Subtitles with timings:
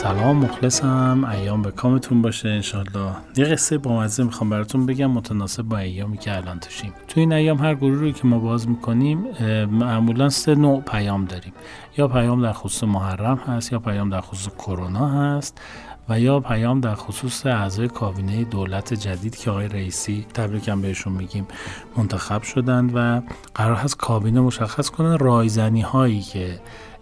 [0.00, 1.24] سلام مخلصم.
[1.30, 6.36] ایام به کامتون باشه انشالله یه قصه بامزه می‌خوام براتون بگم متناسب با ایامی که
[6.36, 6.92] الان توشیم.
[7.08, 9.24] تو این ایام هر گروه که ما باز می‌کنیم
[9.66, 11.52] معمولا سه نوع پیام داریم.
[11.96, 15.60] یا پیام در خصوص محرم هست یا پیام در خصوص کرونا هست
[16.08, 21.46] و یا پیام در خصوص اعضای کابینه دولت جدید که آقای رئیسی تبریکم بهشون میگیم
[21.96, 23.22] منتخب شدند و
[23.54, 26.60] قرار هست کابینه مشخص کنن رایزنی هایی که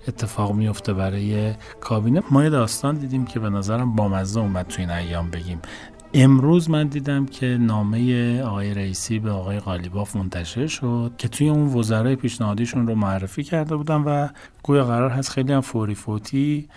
[0.09, 2.23] اتفاق میفته برای کابینه.
[2.31, 5.61] ما یه داستان دیدیم که به نظرم بامزه اومد تو این ایام بگیم.
[6.15, 11.67] امروز من دیدم که نامه آقای رئیسی به آقای قالیباف منتشر شد که توی اون
[11.67, 14.29] وزرای پیشنهادیشون رو معرفی کرده بودن و
[14.63, 16.69] گویا قرار هست خیلی هم فوری فوتی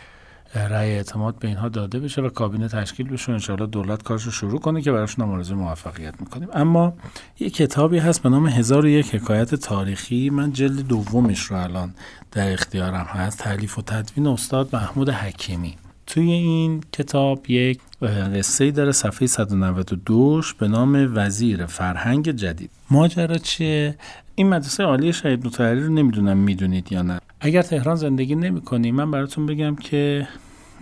[0.55, 4.31] رأی اعتماد به اینها داده بشه و کابینه تشکیل بشه و انشاءالله دولت کارش رو
[4.31, 6.49] شروع کنه که براشون آرزوی موفقیت می‌کنیم.
[6.53, 6.93] اما
[7.39, 10.29] یه کتابی هست به نام هزار یک حکایت تاریخی.
[10.29, 11.93] من جلد دومش رو الان
[12.31, 13.39] در اختیارم هست.
[13.39, 15.77] تعلیف و تدوین استاد محمود حکیمی.
[16.07, 22.69] توی این کتاب یک قصه داره صفحه 192 به نام وزیر فرهنگ جدید.
[22.89, 23.95] ماجرا چیه؟
[24.41, 27.19] این مدرسه عالی شهید مطهری رو نمی‌دونم می‌دونید یا نه.
[27.39, 30.27] اگر تهران زندگی نمی من براتون بگم که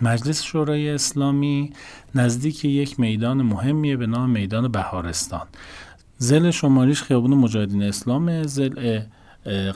[0.00, 1.72] مجلس شورای اسلامی
[2.14, 5.46] نزدیک یک میدان مهمیه به نام میدان بهارستان.
[6.18, 9.00] زل شماریش خیابون مجاهدین اسلام زل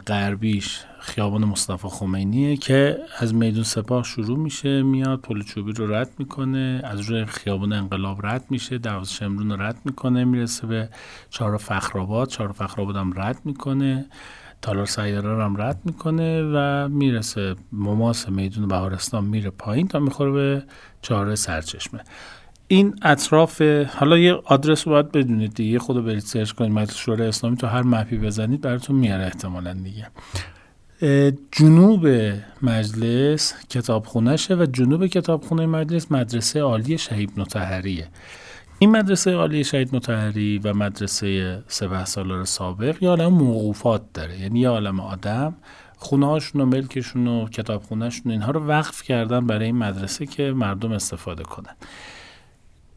[0.07, 6.11] غربیش خیابان مصطفی خمینیه که از میدون سپاه شروع میشه میاد پل چوبی رو رد
[6.19, 10.89] می‌کنه از روی خیابان انقلاب رد میشه دروازه شمرون رو رد می‌کنه می‌رسه به
[11.31, 14.07] چهار فخرآباد چهار فخرآباد هم رد می‌کنه
[14.63, 20.63] تالار سیاره هم رد می‌کنه و می‌رسه مماس میدون بهارستان میره پایین تا می‌خوره به
[21.03, 22.01] چهار سرچشمه.
[22.69, 23.63] این اطراف
[23.99, 25.79] حالا یه آدرس رو باید بدونید دیگه.
[25.79, 30.07] خود برید سرچ کنید مجلس شورای اسلامی تو هر مپی بزنید براتون میاره احتمالا دیگه.
[31.53, 32.07] جنوب
[32.63, 38.09] مجلس کتابخونهشه و جنوب کتابخونه مجلس مدرسه عالی شهید متحریه
[38.79, 44.41] این مدرسه عالی شهید متحری و مدرسه سه سالار سابق یه عالم موقوفات داره.
[44.41, 45.55] یعنی یه عالم آدم
[45.97, 50.93] خونه هاشون و ملکشون و کتابخونهشون اینها رو وقف کردن برای این مدرسه که مردم
[50.93, 51.75] استفاده کنن.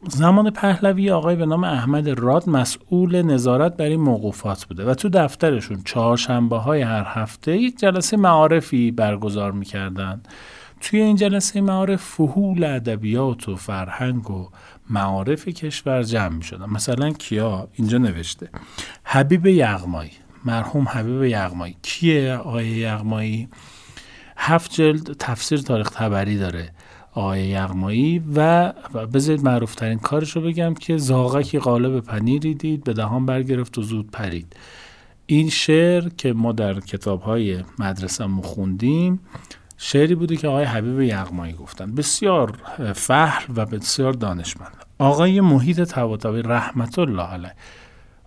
[0.02, 5.08] زمان پهلوی آقای به نام احمد راد مسئول نظارت بر این موقوفات بوده و تو
[5.08, 10.22] دفترشون چهارشنبه های هر هفته یک جلسه معارفی برگزار می‌کردن.
[10.80, 14.48] توی این جلسه معارف فهول ادبیات و فرهنگ و
[14.90, 18.48] معارف کشور جمع می شدن مثلا کیا؟ اینجا نوشته.
[19.04, 20.10] حبیب یغمایی.
[20.44, 21.76] مرحوم حبیب یغمایی.
[21.82, 23.48] کیه آقای یغمایی؟
[24.36, 26.70] هفت جلد تفسیر تاریخ تبری داره.
[27.14, 28.72] آقای یغمایی و
[29.14, 33.82] بذارید معروف ترین کارش رو بگم که زاغکی قالب پنیری دید به دهان برگرفت و
[33.82, 34.56] زود پرید.
[35.26, 39.20] این شعر که ما در کتاب های مدرسه خوندیم
[39.76, 41.94] شعری بوده که آقای حبیب یغمایی گفتن.
[41.94, 42.58] بسیار
[42.94, 44.84] فهل و بسیار دانشمند.
[44.98, 47.54] آقای محیط طباطبایی رحمت الله علیه.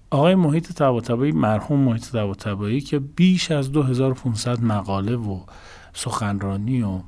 [0.10, 5.40] آقای محیط طباطبایی مرحوم محیط طباطبایی که بیش از 2500 مقاله و
[5.94, 7.00] سخنرانی و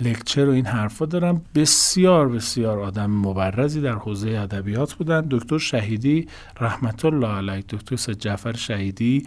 [0.00, 1.42] لکچر و این حرفا دارم.
[1.54, 5.26] بسیار بسیار آدم مبرزی در حوزه ادبیات بودن.
[5.30, 6.28] دکتر شهیدی
[6.60, 9.26] رحمت الله علیه دکتر سید جعفر شهیدی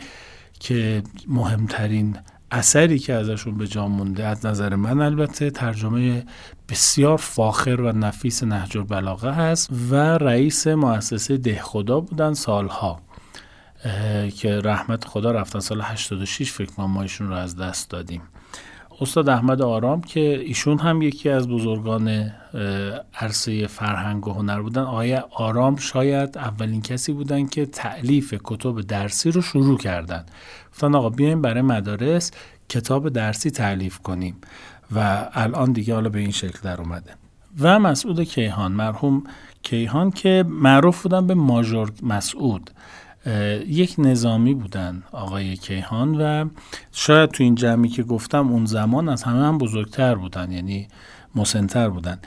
[0.59, 2.17] که مهمترین
[2.51, 6.25] اثری که ازشون به جا مونده از نظر من البته ترجمه
[6.69, 12.99] بسیار فاخر و نفیس نهج البلاغه هست و رئیس مؤسسه ده خدا بودن سالها.
[14.35, 18.21] که رحمت خدا رفتن سال 86 فکر کنم ما ایشون رو از دست دادیم.
[19.01, 22.31] استاد احمد آرام که ایشون هم یکی از بزرگان
[23.13, 24.81] عرصه فرهنگ و هنر بودن.
[24.81, 30.25] آقای آرام شاید اولین کسی بودن که تعلیف کتب درسی رو شروع کردن.
[30.71, 32.31] گفتن آقا بیایم برای مدارس
[32.69, 34.35] کتاب درسی تعلیف کنیم.
[34.95, 37.11] و الان دیگه حالا به این شکل در اومده.
[37.59, 39.23] و مسعود کیهان مرحوم
[39.63, 42.71] کیهان که معروف بودن به ماژور مسعود.
[43.67, 46.49] یک نظامی بودن آقای کیهان و
[46.91, 50.87] شاید تو این جمعی که گفتم اون زمان از همه هم بزرگتر بودن یعنی
[51.35, 52.19] مسنتر بودن.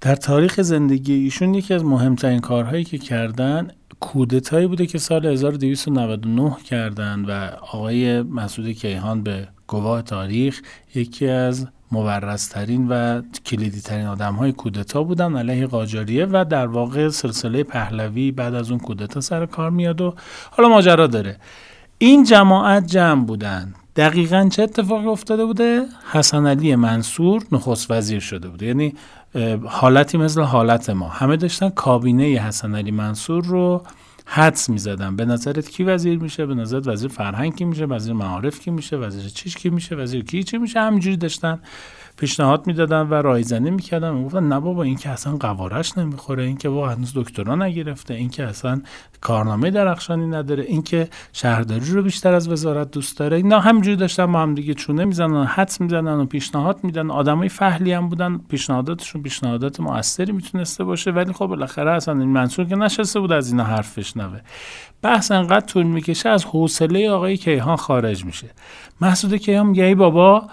[0.00, 3.70] در تاریخ زندگی ایشون یکی از مهمترین کارهایی که کردن
[4.00, 10.62] کودتایی بوده که سال 1299 کردن و آقای مسعود کیهان به گواه تاریخ
[10.94, 17.08] یکی از مبرزترین و کلیدی ترین آدم های کودتا بودن علیه قاجاریه و در واقع
[17.08, 20.14] سلسله پهلوی بعد از اون کودتا سر کار میاد و
[20.50, 21.36] حالا ماجرا داره.
[21.98, 23.74] این جماعت جمع بودن.
[23.96, 28.66] دقیقا چه اتفاقی افتاده بوده؟ حسن علی منصور نخست وزیر شده بوده.
[28.66, 28.94] یعنی
[29.66, 31.08] حالتی مثل حالت ما.
[31.08, 33.82] همه داشتن کابینه حسن علی منصور رو
[34.26, 38.60] حدس می‌زدن به نظرت کی وزیر میشه؟ به نظرت وزیر فرهنگ کی میشه؟ وزیر معارف
[38.60, 41.60] کی میشه؟ وزیر چیش کی میشه؟ وزیر کی چی میشه؟ همینجوری داشتن.
[42.16, 44.14] پیشنهاد می‌دادن و رایزنی می‌کردن.
[44.14, 48.30] می‌گفتن نه بابا این که اصلا قوارش نمی‌خوره این که بابا هنوز دکترا نگرفته این
[48.30, 48.80] که اصلا
[49.20, 53.36] کارنامه درخشانی نداره این که شهرداری رو بیشتر از وزارت دوست داره.
[53.36, 57.10] اینا همینجوری داشتن با هم دیگه چونه می‌زنن حدس می‌زنن و پیشنهاد میدن.
[57.10, 58.38] آدمای فهلی هم بودن.
[58.48, 61.10] پیشنهاداتشون پیشنهادات موثری می‌تونسته باشه.
[61.10, 64.40] ولی خب بالاخره اصلا این منصور که نشسته بود از اینا حرفش نوه
[65.02, 68.50] بحث انقدر طول می‌کشه از حوصله آقای کیهان خارج میشه.
[69.00, 70.46] محسود کیهان میگه ای بابا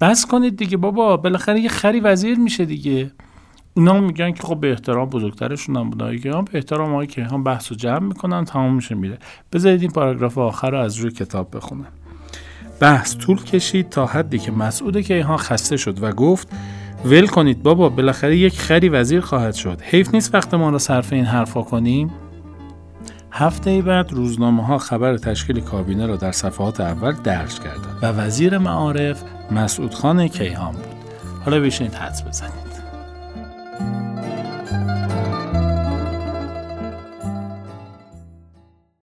[0.00, 1.16] بس کنید دیگه بابا.
[1.16, 3.10] بالاخره یه خری وزیر میشه دیگه.
[3.74, 6.18] اینا میگن که خب به احترام بزرگترشون هم بودن.
[6.18, 9.18] که به احترام آقای کیهان بحث و جمع می‌کنن تمام میشه میره.
[9.52, 11.86] بذارید این پاراگراف آخر رو از روی کتاب بخونم.
[12.80, 16.48] بحث طول کشید تا حدی که مسعود کیهان خسته شد و گفت
[17.04, 19.80] ول کنید بابا بالاخره یک خری وزیر خواهد شد.
[19.82, 22.10] حیف نیست وقت ما رو صرف این حرفا کنیم؟
[23.32, 28.58] هفته بعد روزنامه ها خبر تشکیل کابینه را در صفحات اول درج کردند و وزیر
[28.58, 30.84] معارف مسعود خان کیهان بود.
[31.44, 32.67] حالا بشینید حدس بزنید